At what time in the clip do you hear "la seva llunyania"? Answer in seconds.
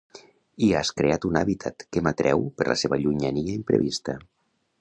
2.73-3.57